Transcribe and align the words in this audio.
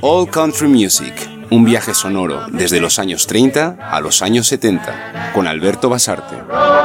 All 0.00 0.28
Country 0.28 0.66
Music, 0.66 1.14
un 1.50 1.64
viaje 1.64 1.94
sonoro 1.94 2.48
desde 2.50 2.80
los 2.80 2.98
años 2.98 3.28
30 3.28 3.76
a 3.80 4.00
los 4.00 4.22
años 4.22 4.48
70, 4.48 5.30
con 5.32 5.46
Alberto 5.46 5.88
Basarte. 5.88 6.79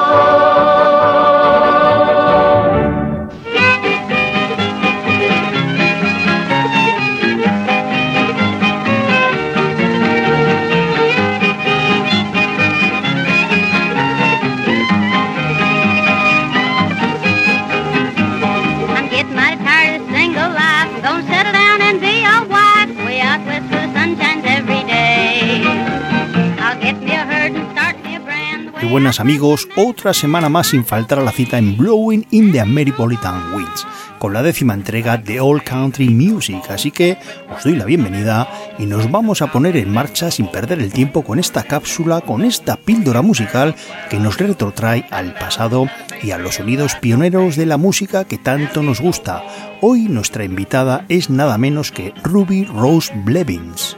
Buenas 28.96 29.20
amigos, 29.20 29.68
otra 29.76 30.14
semana 30.14 30.48
más 30.48 30.68
sin 30.68 30.86
faltar 30.86 31.20
a 31.20 31.22
la 31.22 31.34
cita 31.34 31.58
en 31.58 31.76
Blowing 31.76 32.26
in 32.32 32.54
the 32.54 32.62
Ameripolitan 32.62 33.54
Winds, 33.54 33.86
con 34.20 34.32
la 34.32 34.42
décima 34.42 34.74
entrega 34.74 35.18
de 35.18 35.42
All 35.42 35.62
Country 35.62 36.08
Music, 36.08 36.64
así 36.70 36.92
que 36.92 37.18
os 37.54 37.66
doy 37.66 37.76
la 37.76 37.84
bienvenida 37.84 38.48
y 38.80 38.86
nos 38.86 39.12
vamos 39.12 39.42
a 39.42 39.52
poner 39.52 39.76
en 39.76 39.92
marcha 39.92 40.32
sin 40.32 40.48
perder 40.48 40.80
el 40.80 40.94
tiempo 40.94 41.26
con 41.26 41.40
esta 41.40 41.64
cápsula, 41.64 42.22
con 42.22 42.46
esta 42.46 42.78
píldora 42.78 43.22
musical 43.22 43.76
que 44.10 44.18
nos 44.18 44.38
retrotrae 44.38 45.06
al 45.12 45.34
pasado 45.34 45.90
y 46.24 46.32
a 46.32 46.38
los 46.38 46.56
sonidos 46.56 46.96
pioneros 46.96 47.58
de 47.58 47.66
la 47.66 47.76
música 47.76 48.24
que 48.24 48.38
tanto 48.38 48.82
nos 48.82 49.02
gusta. 49.02 49.44
Hoy 49.82 50.04
nuestra 50.04 50.46
invitada 50.46 51.04
es 51.10 51.30
nada 51.30 51.58
menos 51.58 51.92
que 51.92 52.14
Ruby 52.24 52.64
Rose 52.64 53.12
Blevins. 53.14 53.98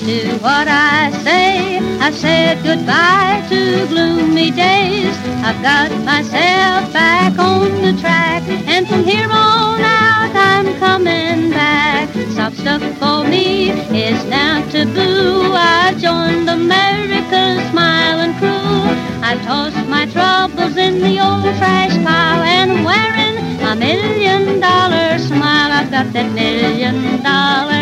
To 0.00 0.38
what 0.38 0.66
I 0.66 1.10
say. 1.22 1.78
I've 2.00 2.14
said 2.14 2.62
goodbye 2.64 3.46
to 3.48 3.86
gloomy 3.86 4.50
days. 4.50 5.16
I've 5.46 5.60
got 5.62 5.90
myself 6.04 6.92
back 6.92 7.38
on 7.38 7.70
the 7.80 7.94
track, 8.00 8.42
and 8.66 8.88
from 8.88 9.04
here 9.04 9.28
on 9.30 9.80
out, 9.80 10.34
I'm 10.34 10.66
coming 10.78 11.50
back. 11.50 12.08
Soft 12.34 12.56
stuff 12.58 12.82
for 12.98 13.28
me 13.28 13.70
is 13.70 14.24
now 14.24 14.68
taboo. 14.70 15.52
I 15.54 15.94
joined 15.98 16.48
America's 16.48 17.62
smiling 17.70 18.34
crew. 18.38 18.82
I 19.22 19.38
tossed 19.44 19.88
my 19.88 20.06
troubles 20.06 20.76
in 20.76 21.00
the 21.00 21.20
old 21.20 21.56
trash 21.58 21.96
pile, 22.04 22.42
and 22.42 22.84
wearing 22.84 23.36
a 23.62 23.76
million 23.76 24.60
dollar 24.60 25.18
smile. 25.18 25.70
I've 25.70 25.90
got 25.90 26.12
that 26.12 26.32
million 26.32 27.22
dollar 27.22 27.73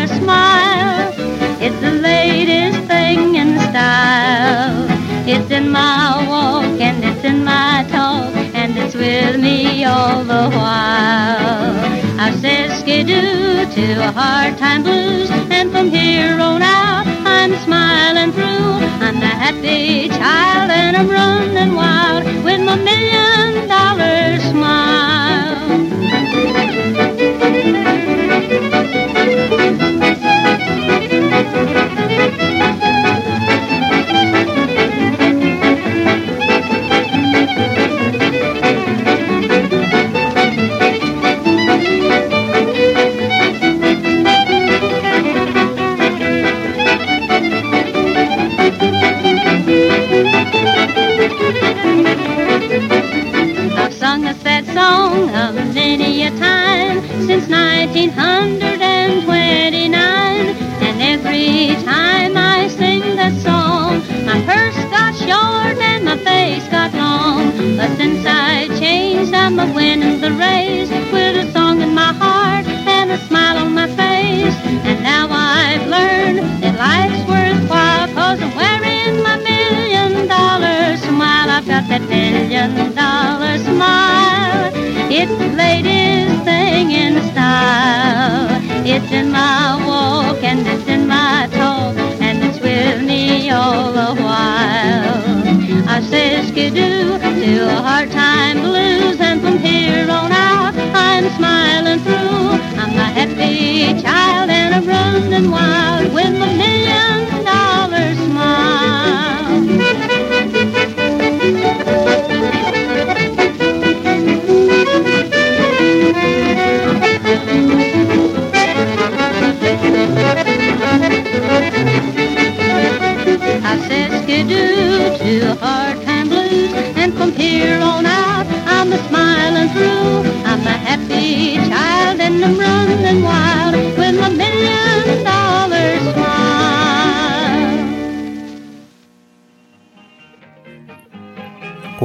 to 13.01 13.93
a 14.07 14.11
hard 14.11 14.55
time 14.59 14.83
blues 14.83 15.27
and 15.49 15.71
from 15.71 15.89
here 15.89 16.39
on 16.39 16.61
out 16.61 17.07
I'm 17.25 17.55
smiling 17.65 18.31
through. 18.31 18.45
I'm 19.05 19.19
the 19.19 19.25
happy 19.25 20.09
child 20.09 20.69
and 20.69 20.95
I'm 20.95 21.09
running 21.09 21.73
wild 21.75 22.23
with 22.45 22.61
my 22.61 22.75
million 22.75 23.32
I 68.05 68.67
changed, 68.79 69.33
I'm 69.33 69.57
a 69.59 69.71
winning 69.73 70.19
the 70.19 70.31
race 70.31 70.89
with 71.13 71.37
a 71.37 71.49
song 71.53 71.81
in 71.81 71.93
my 71.93 72.11
heart 72.11 72.65
and 72.67 73.11
a 73.11 73.17
smile 73.27 73.57
on 73.57 73.73
my 73.73 73.87
face. 73.87 74.55
And 74.83 75.01
now 75.03 75.27
I've 75.31 75.87
learned 75.87 76.39
that 76.61 76.75
life's 76.77 77.23
worthwhile, 77.29 78.07
cause 78.13 78.41
I'm 78.41 78.53
wearing 78.55 79.23
my 79.23 79.37
million 79.37 80.27
dollar 80.27 80.97
smile. 80.97 81.49
I've 81.49 81.65
got 81.65 81.87
that 81.87 82.01
million 82.09 82.93
dollar 82.93 83.57
smile. 83.59 84.71
It's 85.09 85.31
the 85.31 85.49
latest 85.55 86.43
thing 86.43 86.91
in 86.91 87.21
style. 87.31 88.49
It's 88.85 89.11
in 89.13 89.31
my 89.31 89.42
skidoo 96.53 97.17
a 97.67 97.81
hard 97.81 98.11
time 98.11 98.59
blues 98.61 99.19
and 99.19 99.41
from 99.41 99.57
here 99.57 100.07
on 100.07 100.31
out 100.31 100.75
I'm 100.93 101.25
smiling 101.37 101.99
through. 102.05 102.49
I'm 102.81 102.95
a 103.05 103.07
happy 103.19 103.99
child 104.03 104.51
and 104.51 104.75
I'm 104.75 104.85
running 104.85 105.49
wild 105.49 106.13
with 106.13 106.37
my 106.37 106.53
million 106.53 107.42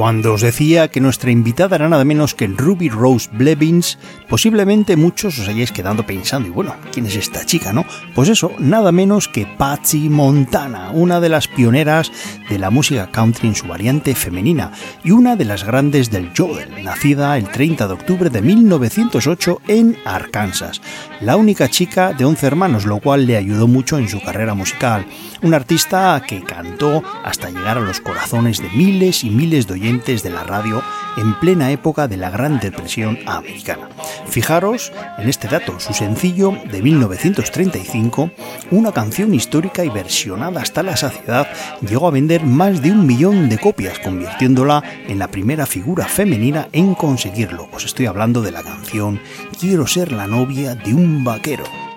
Cuando 0.09 0.33
os 0.33 0.41
decía 0.41 0.87
que 0.87 1.01
nuestra 1.01 1.29
invitada 1.29 1.75
era 1.75 1.87
nada 1.87 2.03
menos 2.03 2.33
que 2.33 2.47
Ruby 2.47 2.89
Rose 2.89 3.29
Blevins, 3.31 3.99
posiblemente 4.27 4.95
muchos 4.95 5.37
os 5.37 5.47
hayáis 5.47 5.71
quedado 5.71 6.03
pensando, 6.03 6.47
y 6.47 6.51
bueno, 6.51 6.75
¿quién 6.91 7.05
es 7.05 7.15
esta 7.15 7.45
chica, 7.45 7.73
no? 7.73 7.85
Pues 8.15 8.27
eso, 8.27 8.51
nada 8.57 8.91
menos 8.91 9.27
que 9.27 9.45
Patsy 9.45 10.09
Montana, 10.09 10.89
una 10.89 11.19
de 11.19 11.29
las 11.29 11.47
pioneras 11.47 12.11
de 12.49 12.57
la 12.57 12.71
música 12.71 13.11
country 13.11 13.49
en 13.49 13.55
su 13.55 13.67
variante 13.67 14.15
femenina 14.15 14.71
y 15.03 15.11
una 15.11 15.35
de 15.35 15.45
las 15.45 15.63
grandes 15.63 16.09
del 16.09 16.31
Jodel, 16.35 16.83
nacida 16.83 17.37
el 17.37 17.47
30 17.47 17.85
de 17.85 17.93
octubre 17.93 18.31
de 18.31 18.41
1908 18.41 19.61
en 19.67 19.95
Arkansas. 20.05 20.81
La 21.21 21.35
única 21.35 21.69
chica 21.69 22.13
de 22.13 22.25
11 22.25 22.47
hermanos, 22.47 22.85
lo 22.87 22.97
cual 22.97 23.27
le 23.27 23.37
ayudó 23.37 23.67
mucho 23.67 23.99
en 23.99 24.09
su 24.09 24.19
carrera 24.21 24.55
musical. 24.55 25.05
Un 25.43 25.53
artista 25.53 26.19
que 26.27 26.41
cantó 26.41 27.03
hasta 27.23 27.51
llegar 27.51 27.77
a 27.77 27.81
los 27.81 28.01
corazones 28.01 28.59
de 28.59 28.69
miles 28.69 29.23
y 29.23 29.29
miles 29.29 29.67
de 29.67 29.73
oyentes 29.73 29.98
de 29.99 30.29
la 30.29 30.43
radio 30.43 30.81
en 31.17 31.37
plena 31.39 31.71
época 31.71 32.07
de 32.07 32.15
la 32.15 32.29
Gran 32.29 32.59
Depresión 32.59 33.19
americana. 33.25 33.89
Fijaros 34.27 34.93
en 35.17 35.27
este 35.27 35.49
dato, 35.49 35.77
su 35.79 35.93
sencillo 35.93 36.53
de 36.71 36.81
1935, 36.81 38.31
una 38.71 38.93
canción 38.93 39.33
histórica 39.33 39.83
y 39.83 39.89
versionada 39.89 40.61
hasta 40.61 40.83
la 40.83 40.95
saciedad, 40.95 41.47
llegó 41.81 42.07
a 42.07 42.11
vender 42.11 42.43
más 42.43 42.81
de 42.81 42.91
un 42.91 43.05
millón 43.05 43.49
de 43.49 43.57
copias, 43.57 43.99
convirtiéndola 43.99 44.81
en 45.07 45.19
la 45.19 45.27
primera 45.27 45.65
figura 45.65 46.05
femenina 46.05 46.69
en 46.71 46.95
conseguirlo. 46.95 47.67
Os 47.73 47.83
estoy 47.83 48.05
hablando 48.05 48.41
de 48.41 48.51
la 48.51 48.63
canción 48.63 49.19
Quiero 49.59 49.85
ser 49.85 50.13
la 50.13 50.27
novia 50.27 50.75
de 50.75 50.93
un 50.93 51.25
vaquero. 51.25 51.88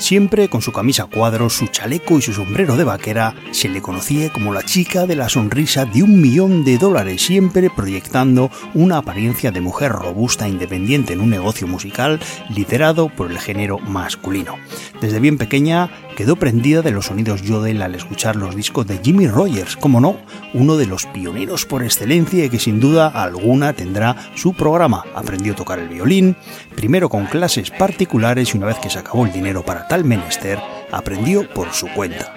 Siempre 0.00 0.48
con 0.48 0.62
su 0.62 0.72
camisa 0.72 1.04
cuadros, 1.04 1.52
su 1.52 1.66
chaleco 1.66 2.18
y 2.18 2.22
su 2.22 2.32
sombrero 2.32 2.74
de 2.74 2.84
vaquera, 2.84 3.34
se 3.50 3.68
le 3.68 3.82
conocía 3.82 4.32
como 4.32 4.52
la 4.54 4.62
chica 4.62 5.06
de 5.06 5.14
la 5.14 5.28
sonrisa 5.28 5.84
de 5.84 6.02
un 6.02 6.22
millón 6.22 6.64
de 6.64 6.78
dólares, 6.78 7.20
siempre 7.20 7.68
proyectando 7.68 8.50
una 8.72 8.96
apariencia 8.96 9.52
de 9.52 9.60
mujer 9.60 9.92
robusta 9.92 10.46
e 10.46 10.50
independiente 10.50 11.12
en 11.12 11.20
un 11.20 11.28
negocio 11.28 11.66
musical 11.66 12.18
liderado 12.48 13.10
por 13.10 13.30
el 13.30 13.38
género 13.38 13.78
masculino. 13.78 14.56
Desde 15.02 15.20
bien 15.20 15.36
pequeña 15.36 15.90
quedó 16.20 16.36
prendida 16.36 16.82
de 16.82 16.90
los 16.90 17.06
sonidos 17.06 17.40
Yodel 17.40 17.80
al 17.80 17.94
escuchar 17.94 18.36
los 18.36 18.54
discos 18.54 18.86
de 18.86 18.98
Jimmy 19.02 19.26
Rogers, 19.26 19.74
como 19.74 20.02
no, 20.02 20.18
uno 20.52 20.76
de 20.76 20.84
los 20.84 21.06
pioneros 21.06 21.64
por 21.64 21.82
excelencia 21.82 22.44
y 22.44 22.50
que 22.50 22.58
sin 22.58 22.78
duda 22.78 23.08
alguna 23.08 23.72
tendrá 23.72 24.30
su 24.34 24.52
programa. 24.52 25.02
Aprendió 25.14 25.54
a 25.54 25.56
tocar 25.56 25.78
el 25.78 25.88
violín, 25.88 26.36
primero 26.76 27.08
con 27.08 27.24
clases 27.24 27.70
particulares 27.70 28.52
y 28.52 28.58
una 28.58 28.66
vez 28.66 28.76
que 28.80 28.90
se 28.90 28.98
acabó 28.98 29.24
el 29.24 29.32
dinero 29.32 29.64
para 29.64 29.88
tal 29.88 30.04
menester, 30.04 30.58
aprendió 30.92 31.48
por 31.54 31.72
su 31.72 31.88
cuenta. 31.88 32.30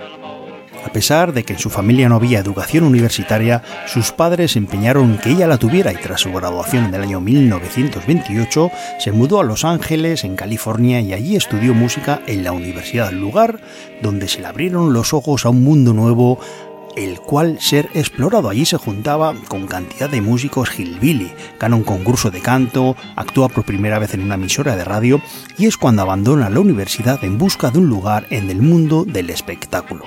A 0.85 0.91
pesar 0.91 1.33
de 1.33 1.43
que 1.43 1.53
en 1.53 1.59
su 1.59 1.69
familia 1.69 2.09
no 2.09 2.15
había 2.15 2.39
educación 2.39 2.83
universitaria, 2.83 3.63
sus 3.87 4.11
padres 4.11 4.55
empeñaron 4.55 5.17
que 5.17 5.31
ella 5.31 5.47
la 5.47 5.57
tuviera 5.57 5.91
y 5.91 5.95
tras 5.95 6.21
su 6.21 6.31
graduación 6.31 6.85
en 6.85 6.93
el 6.93 7.01
año 7.01 7.21
1928 7.21 8.71
se 8.99 9.11
mudó 9.11 9.39
a 9.39 9.43
Los 9.43 9.65
Ángeles, 9.65 10.23
en 10.23 10.35
California, 10.35 10.99
y 11.01 11.13
allí 11.13 11.35
estudió 11.35 11.73
música 11.73 12.21
en 12.27 12.43
la 12.43 12.51
universidad, 12.51 13.11
lugar 13.11 13.59
donde 14.01 14.27
se 14.27 14.41
le 14.41 14.47
abrieron 14.47 14.93
los 14.93 15.13
ojos 15.13 15.45
a 15.45 15.49
un 15.49 15.63
mundo 15.63 15.93
nuevo 15.93 16.39
el 16.95 17.19
cual 17.19 17.59
ser 17.59 17.89
explorado. 17.93 18.49
Allí 18.49 18.65
se 18.65 18.77
juntaba 18.77 19.33
con 19.47 19.67
cantidad 19.67 20.09
de 20.09 20.21
músicos 20.21 20.77
hillbilly, 20.77 21.31
gana 21.59 21.75
un 21.75 21.83
concurso 21.83 22.31
de 22.31 22.41
canto, 22.41 22.95
actúa 23.15 23.49
por 23.49 23.65
primera 23.65 23.99
vez 23.99 24.13
en 24.13 24.21
una 24.21 24.35
emisora 24.35 24.75
de 24.75 24.83
radio 24.83 25.21
y 25.57 25.65
es 25.65 25.77
cuando 25.77 26.01
abandona 26.01 26.49
la 26.49 26.59
universidad 26.59 27.23
en 27.23 27.37
busca 27.37 27.71
de 27.71 27.79
un 27.79 27.87
lugar 27.87 28.27
en 28.29 28.49
el 28.49 28.61
mundo 28.61 29.05
del 29.05 29.29
espectáculo. 29.29 30.05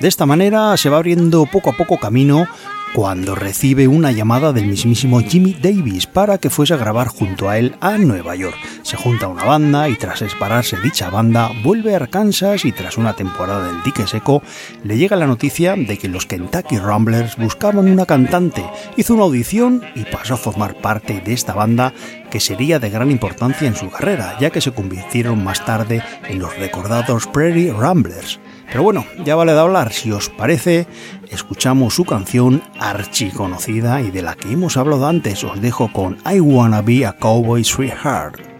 De 0.00 0.08
esta 0.08 0.26
manera 0.26 0.76
se 0.76 0.88
va 0.88 0.96
abriendo 0.96 1.46
poco 1.46 1.70
a 1.70 1.76
poco 1.76 1.98
camino 1.98 2.46
cuando 2.94 3.34
recibe 3.34 3.88
una 3.88 4.12
llamada 4.12 4.52
del 4.52 4.66
mismísimo 4.66 5.20
Jimmy 5.20 5.54
Davis 5.54 6.06
para 6.06 6.38
que 6.38 6.48
fuese 6.48 6.74
a 6.74 6.76
grabar 6.76 7.08
junto 7.08 7.48
a 7.48 7.58
él 7.58 7.74
a 7.80 7.98
Nueva 7.98 8.36
York. 8.36 8.56
Se 8.82 8.96
junta 8.96 9.26
una 9.26 9.44
banda 9.44 9.88
y 9.88 9.96
tras 9.96 10.20
separarse 10.20 10.76
dicha 10.80 11.10
banda 11.10 11.50
vuelve 11.64 11.94
a 11.94 11.96
Arkansas 11.96 12.64
y 12.64 12.70
tras 12.70 12.96
una 12.96 13.14
temporada 13.14 13.66
del 13.66 13.82
dique 13.82 14.06
seco 14.06 14.42
le 14.84 14.96
llega 14.96 15.16
la 15.16 15.26
noticia 15.26 15.74
de 15.74 15.98
que 15.98 16.08
los 16.08 16.26
Kentucky 16.26 16.78
Ramblers 16.78 17.36
buscaban 17.36 17.88
una 17.88 18.06
cantante. 18.06 18.64
Hizo 18.96 19.14
una 19.14 19.24
audición 19.24 19.82
y 19.96 20.04
pasó 20.04 20.34
a 20.34 20.38
formar 20.38 20.76
parte 20.80 21.20
de 21.20 21.32
esta 21.32 21.52
banda 21.52 21.92
que 22.30 22.38
sería 22.38 22.78
de 22.78 22.90
gran 22.90 23.10
importancia 23.10 23.66
en 23.66 23.74
su 23.74 23.90
carrera, 23.90 24.36
ya 24.40 24.50
que 24.50 24.60
se 24.60 24.72
convirtieron 24.72 25.42
más 25.42 25.64
tarde 25.64 26.02
en 26.28 26.38
los 26.38 26.56
recordados 26.58 27.26
Prairie 27.26 27.72
Ramblers. 27.72 28.38
Pero 28.66 28.82
bueno, 28.82 29.04
ya 29.24 29.36
vale 29.36 29.52
de 29.52 29.60
hablar, 29.60 29.92
si 29.92 30.10
os 30.10 30.30
parece, 30.30 30.86
escuchamos 31.30 31.94
su 31.94 32.04
canción 32.04 32.62
archiconocida 32.78 34.00
y 34.00 34.10
de 34.10 34.22
la 34.22 34.34
que 34.34 34.52
hemos 34.52 34.76
hablado 34.76 35.06
antes, 35.06 35.44
os 35.44 35.60
dejo 35.60 35.92
con 35.92 36.18
I 36.30 36.40
Wanna 36.40 36.82
Be 36.82 37.06
a 37.06 37.12
Cowboy 37.12 37.62
Sweetheart. 37.62 38.53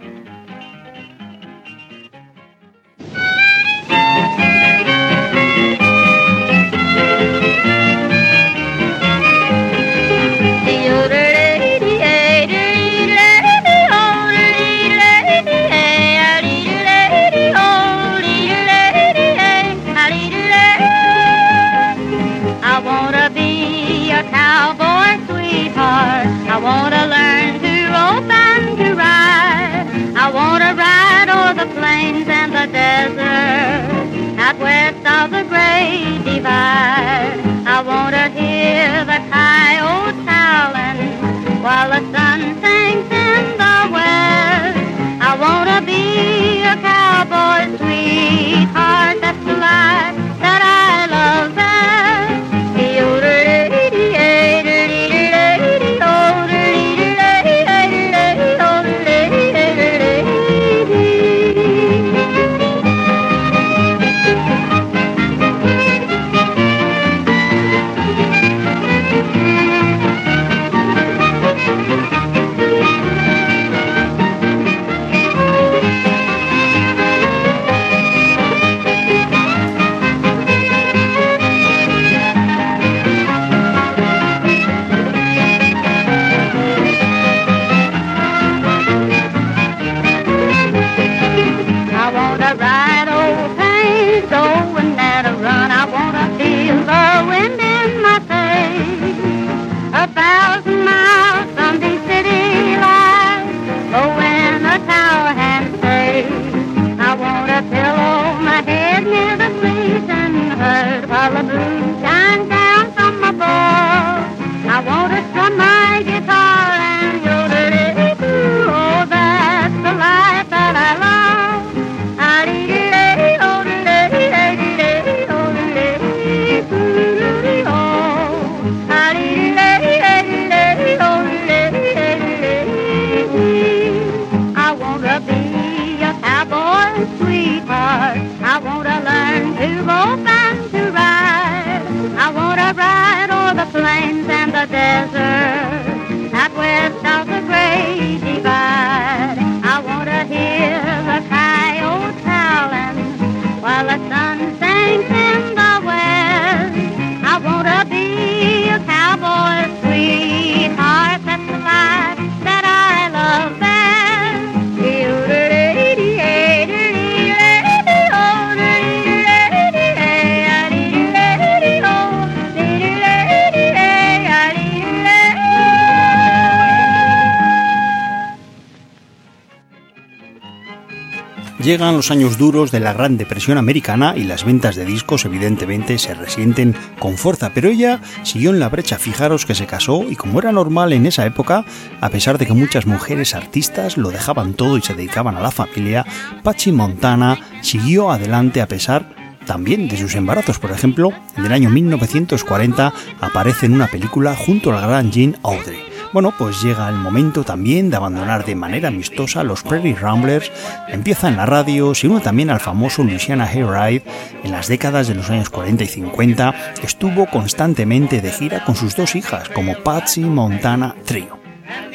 Llegan 181.65 181.95
los 181.95 182.11
años 182.11 182.37
duros 182.37 182.69
de 182.69 182.79
la 182.79 182.93
Gran 182.93 183.17
Depresión 183.17 183.57
americana 183.57 184.13
y 184.15 184.25
las 184.25 184.45
ventas 184.45 184.75
de 184.75 184.85
discos 184.85 185.25
evidentemente 185.25 185.97
se 185.97 186.13
resienten 186.13 186.75
con 186.99 187.17
fuerza, 187.17 187.53
pero 187.55 187.69
ella 187.69 188.01
siguió 188.21 188.51
en 188.51 188.59
la 188.59 188.69
brecha. 188.69 188.99
Fijaros 188.99 189.47
que 189.47 189.55
se 189.55 189.65
casó 189.65 190.03
y 190.07 190.15
como 190.15 190.37
era 190.37 190.51
normal 190.51 190.93
en 190.93 191.07
esa 191.07 191.25
época, 191.25 191.65
a 192.01 192.09
pesar 192.09 192.37
de 192.37 192.45
que 192.45 192.53
muchas 192.53 192.85
mujeres 192.85 193.33
artistas 193.33 193.97
lo 193.97 194.11
dejaban 194.11 194.53
todo 194.53 194.77
y 194.77 194.83
se 194.83 194.93
dedicaban 194.93 195.37
a 195.37 195.41
la 195.41 195.49
familia, 195.49 196.05
Pachi 196.43 196.71
Montana 196.71 197.39
siguió 197.63 198.11
adelante 198.11 198.61
a 198.61 198.67
pesar 198.67 199.15
también 199.47 199.87
de 199.87 199.97
sus 199.97 200.13
embarazos. 200.13 200.59
Por 200.59 200.69
ejemplo, 200.69 201.13
en 201.35 201.45
el 201.45 201.51
año 201.51 201.71
1940 201.71 202.93
aparece 203.21 203.65
en 203.65 203.73
una 203.73 203.87
película 203.87 204.35
junto 204.35 204.69
a 204.71 204.79
la 204.79 204.85
gran 204.85 205.11
Jean 205.11 205.35
Audrey. 205.41 205.94
Bueno, 206.13 206.33
pues 206.37 206.61
llega 206.61 206.89
el 206.89 206.95
momento 206.95 207.43
también 207.43 207.89
de 207.89 207.97
abandonar 207.97 208.45
de 208.45 208.55
manera 208.55 208.87
amistosa 208.87 209.43
los 209.43 209.63
Prairie 209.63 209.95
Ramblers, 209.95 210.51
empieza 210.87 211.27
en 211.27 211.37
la 211.37 211.45
radio, 211.45 211.93
se 211.93 212.07
une 212.07 212.21
también 212.21 212.49
al 212.49 212.59
famoso 212.59 213.03
Louisiana 213.03 213.45
Hayride, 213.45 214.03
en 214.43 214.51
las 214.51 214.67
décadas 214.67 215.07
de 215.07 215.15
los 215.15 215.29
años 215.29 215.49
40 215.49 215.83
y 215.83 215.87
50 215.87 216.55
estuvo 216.83 217.25
constantemente 217.25 218.21
de 218.21 218.31
gira 218.31 218.63
con 218.63 218.75
sus 218.75 218.95
dos 218.95 219.15
hijas 219.15 219.49
como 219.49 219.75
Patsy 219.83 220.21
Montana 220.21 220.95
Trio. 221.05 221.34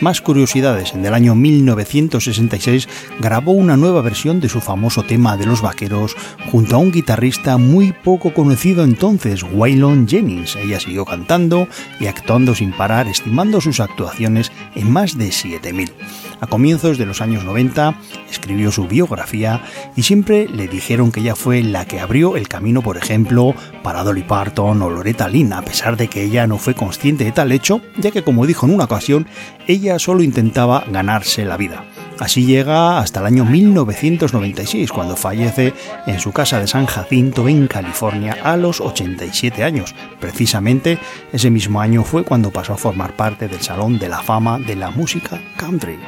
Más 0.00 0.20
curiosidades, 0.20 0.94
en 0.94 1.04
el 1.04 1.12
año 1.14 1.34
1966 1.34 2.88
grabó 3.20 3.52
una 3.52 3.76
nueva 3.76 4.00
versión 4.00 4.40
de 4.40 4.48
su 4.48 4.60
famoso 4.60 5.02
tema 5.02 5.36
de 5.36 5.46
los 5.46 5.60
vaqueros 5.60 6.16
junto 6.50 6.76
a 6.76 6.78
un 6.78 6.90
guitarrista 6.90 7.58
muy 7.58 7.92
poco 7.92 8.32
conocido 8.32 8.82
entonces, 8.82 9.42
Waylon 9.42 10.08
Jennings. 10.08 10.56
Ella 10.56 10.80
siguió 10.80 11.04
cantando 11.04 11.68
y 12.00 12.06
actuando 12.06 12.54
sin 12.54 12.72
parar, 12.72 13.08
estimando 13.08 13.60
sus 13.60 13.80
actuaciones 13.80 14.50
en 14.74 14.90
más 14.90 15.18
de 15.18 15.32
7000. 15.32 15.92
A 16.40 16.46
comienzos 16.46 16.96
de 16.96 17.04
los 17.04 17.20
años 17.20 17.44
90 17.44 17.94
escribió 18.30 18.72
su 18.72 18.88
biografía 18.88 19.62
y 19.94 20.04
siempre 20.04 20.48
le 20.48 20.68
dijeron 20.68 21.12
que 21.12 21.20
ella 21.20 21.36
fue 21.36 21.62
la 21.62 21.84
que 21.84 22.00
abrió 22.00 22.36
el 22.38 22.48
camino, 22.48 22.80
por 22.80 22.96
ejemplo, 22.96 23.54
para 23.82 24.02
Dolly 24.02 24.22
Parton 24.22 24.80
o 24.80 24.88
Loretta 24.88 25.28
Lynn, 25.28 25.52
a 25.52 25.62
pesar 25.62 25.98
de 25.98 26.08
que 26.08 26.24
ella 26.24 26.46
no 26.46 26.56
fue 26.56 26.74
consciente 26.74 27.24
de 27.24 27.32
tal 27.32 27.52
hecho, 27.52 27.82
ya 27.98 28.10
que 28.10 28.24
como 28.24 28.46
dijo 28.46 28.64
en 28.64 28.74
una 28.74 28.84
ocasión, 28.84 29.26
ella 29.70 29.98
solo 29.98 30.22
intentaba 30.22 30.84
ganarse 30.90 31.44
la 31.44 31.56
vida. 31.56 31.84
Así 32.18 32.44
llega 32.44 32.98
hasta 32.98 33.20
el 33.20 33.26
año 33.26 33.46
1996, 33.46 34.92
cuando 34.92 35.16
fallece 35.16 35.72
en 36.06 36.20
su 36.20 36.32
casa 36.32 36.60
de 36.60 36.66
San 36.66 36.84
Jacinto, 36.84 37.48
en 37.48 37.66
California, 37.66 38.36
a 38.42 38.58
los 38.58 38.82
87 38.82 39.64
años. 39.64 39.94
Precisamente 40.20 40.98
ese 41.32 41.48
mismo 41.48 41.80
año 41.80 42.04
fue 42.04 42.24
cuando 42.24 42.50
pasó 42.50 42.74
a 42.74 42.76
formar 42.76 43.16
parte 43.16 43.48
del 43.48 43.62
Salón 43.62 43.98
de 43.98 44.10
la 44.10 44.22
Fama 44.22 44.58
de 44.58 44.76
la 44.76 44.90
Música 44.90 45.40
Country. 45.56 45.98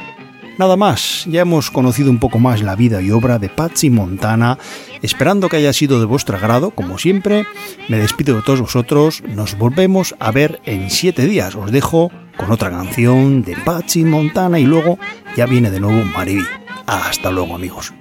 Nada 0.59 0.75
más, 0.75 1.25
ya 1.27 1.41
hemos 1.41 1.71
conocido 1.71 2.11
un 2.11 2.19
poco 2.19 2.37
más 2.37 2.61
la 2.61 2.75
vida 2.75 3.01
y 3.01 3.09
obra 3.09 3.39
de 3.39 3.49
Patsy 3.49 3.89
Montana, 3.89 4.59
esperando 5.01 5.49
que 5.49 5.57
haya 5.57 5.73
sido 5.73 5.99
de 5.99 6.05
vuestro 6.05 6.37
agrado, 6.37 6.69
como 6.69 6.99
siempre, 6.99 7.47
me 7.89 7.97
despido 7.97 8.35
de 8.35 8.43
todos 8.43 8.61
vosotros, 8.61 9.23
nos 9.27 9.57
volvemos 9.57 10.13
a 10.19 10.29
ver 10.29 10.61
en 10.65 10.91
siete 10.91 11.25
días, 11.25 11.55
os 11.55 11.71
dejo 11.71 12.11
con 12.37 12.51
otra 12.51 12.69
canción 12.69 13.43
de 13.43 13.55
Patsy 13.55 14.03
Montana 14.03 14.59
y 14.59 14.65
luego 14.65 14.97
ya 15.35 15.45
viene 15.45 15.71
de 15.71 15.79
nuevo 15.79 16.03
Mariví. 16.05 16.45
Hasta 16.85 17.31
luego 17.31 17.55
amigos. 17.55 17.93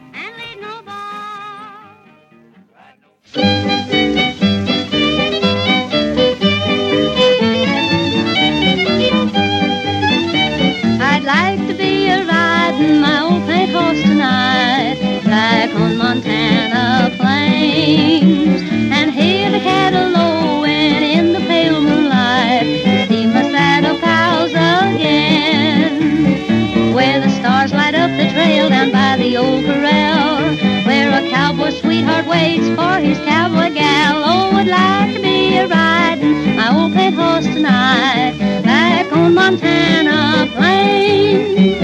Waits 31.84 32.68
for 32.76 32.98
his 32.98 33.18
cowboy 33.18 33.72
gal. 33.74 34.22
Oh, 34.24 34.54
would 34.54 34.66
like 34.66 35.14
to 35.14 35.20
be 35.20 35.56
a 35.56 35.66
riding 35.66 36.56
my 36.56 36.68
old 36.74 36.92
pet 36.92 37.14
horse 37.14 37.44
tonight 37.44 38.36
back 38.62 39.12
on 39.12 39.34
Montana 39.34 40.48
plains. 40.54 41.78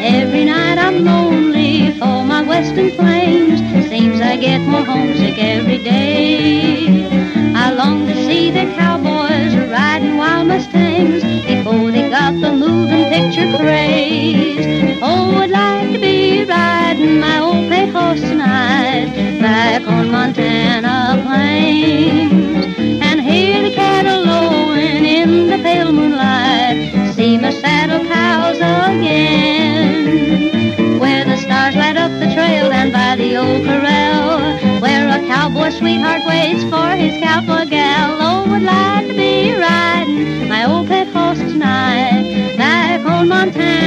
Every 0.00 0.44
night 0.44 0.78
I'm 0.78 1.04
lonely 1.04 1.92
for 1.98 2.24
my 2.24 2.42
western 2.42 2.90
plains. 2.92 3.60
Seems 3.88 4.20
I 4.20 4.36
get 4.36 4.60
more 4.60 4.84
homesick 4.84 5.38
every 5.38 5.78
day. 5.78 7.06
I 7.54 7.72
long 7.72 8.06
to 8.06 8.14
see 8.26 8.50
the 8.50 8.66
cowboys 8.76 9.54
riding 9.70 10.16
wild 10.16 10.48
Mustangs 10.48 11.22
before 11.46 11.90
they 11.90 12.08
got 12.10 12.32
the 12.40 12.52
moving 12.52 13.04
picture 13.14 13.56
craze. 13.58 14.98
Oh, 15.02 15.25
cowboy 35.66 35.78
sweetheart 35.78 36.22
waits 36.26 36.62
for 36.64 36.90
his 36.90 37.20
cowboy 37.20 37.68
gal. 37.68 38.16
Oh, 38.20 38.48
would 38.48 38.62
like 38.62 39.08
to 39.08 39.14
be 39.14 39.52
riding 39.52 40.48
my 40.48 40.64
old 40.64 40.86
pet 40.86 41.08
horse 41.08 41.38
tonight 41.38 42.54
back 42.56 43.04
on 43.04 43.28
Montana 43.28 43.85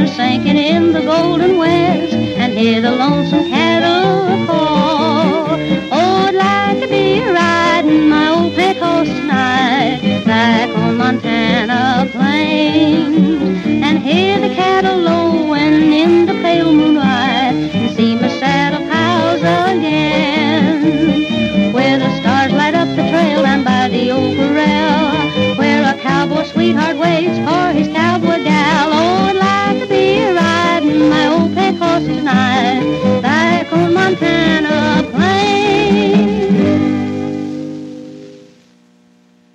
the 0.00 0.06
sun 0.06 0.39